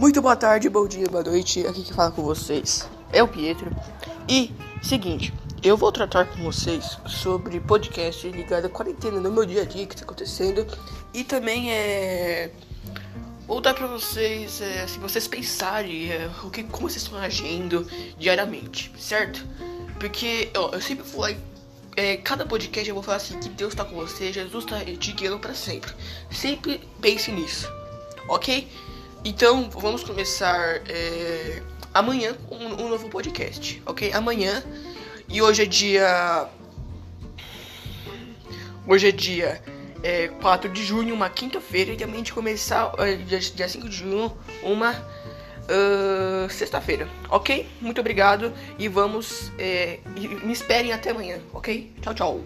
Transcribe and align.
Muito 0.00 0.22
boa 0.22 0.34
tarde, 0.34 0.66
bom 0.70 0.88
dia, 0.88 1.06
boa 1.08 1.22
noite. 1.22 1.66
Aqui 1.66 1.82
que 1.82 1.92
fala 1.92 2.10
com 2.10 2.22
vocês 2.22 2.88
é 3.12 3.22
o 3.22 3.28
Pietro. 3.28 3.70
E, 4.26 4.50
seguinte, 4.82 5.30
eu 5.62 5.76
vou 5.76 5.92
tratar 5.92 6.24
com 6.24 6.42
vocês 6.42 6.96
sobre 7.04 7.60
podcast 7.60 8.26
ligado 8.30 8.64
à 8.64 8.70
quarentena 8.70 9.20
no 9.20 9.30
meu 9.30 9.44
dia 9.44 9.60
a 9.60 9.64
dia 9.66 9.84
que 9.84 9.92
está 9.92 10.06
acontecendo. 10.06 10.66
E 11.12 11.22
também 11.22 11.70
é. 11.70 12.50
Vou 13.46 13.60
dar 13.60 13.74
pra 13.74 13.86
vocês, 13.88 14.62
é, 14.62 14.86
se 14.86 14.98
vocês 14.98 15.28
pensarem 15.28 16.10
é, 16.10 16.30
o 16.42 16.48
que, 16.48 16.62
como 16.62 16.88
vocês 16.88 17.02
estão 17.02 17.18
agindo 17.18 17.86
diariamente, 18.18 18.90
certo? 18.98 19.46
Porque 19.98 20.50
ó, 20.56 20.70
eu 20.72 20.80
sempre 20.80 21.04
vou 21.04 21.28
é, 21.94 22.16
cada 22.16 22.46
podcast 22.46 22.88
eu 22.88 22.94
vou 22.94 23.04
falar 23.04 23.18
assim 23.18 23.38
que 23.38 23.50
Deus 23.50 23.74
está 23.74 23.84
com 23.84 23.96
você, 23.96 24.32
Jesus 24.32 24.64
está 24.64 24.82
te 24.82 25.12
guiando 25.12 25.38
para 25.38 25.52
sempre. 25.52 25.92
Sempre 26.30 26.80
pense 27.02 27.30
nisso, 27.30 27.70
ok? 28.30 28.66
Então 29.24 29.68
vamos 29.70 30.02
começar 30.02 30.80
é, 30.88 31.62
amanhã 31.92 32.36
um, 32.50 32.84
um 32.84 32.88
novo 32.88 33.08
podcast, 33.08 33.82
ok? 33.84 34.12
Amanhã 34.12 34.62
e 35.28 35.42
hoje 35.42 35.62
é 35.62 35.66
dia 35.66 36.48
hoje 38.86 39.08
é 39.08 39.12
dia 39.12 39.62
é, 40.02 40.28
4 40.28 40.70
de 40.70 40.82
junho, 40.82 41.14
uma 41.14 41.28
quinta-feira, 41.28 41.92
e 41.92 41.96
também 41.96 42.22
de 42.22 42.32
começar 42.32 42.92
é, 42.98 43.16
dia, 43.16 43.38
dia 43.38 43.68
5 43.68 43.88
de 43.88 43.96
junho, 43.96 44.36
uma 44.62 44.92
uh, 44.92 46.50
sexta-feira, 46.50 47.08
ok? 47.28 47.68
Muito 47.80 48.00
obrigado 48.00 48.52
e 48.78 48.88
vamos. 48.88 49.52
É, 49.58 50.00
me 50.42 50.52
esperem 50.52 50.92
até 50.92 51.10
amanhã, 51.10 51.38
ok? 51.52 51.92
Tchau, 52.00 52.14
tchau. 52.14 52.40